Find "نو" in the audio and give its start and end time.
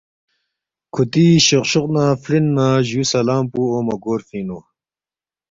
4.47-4.59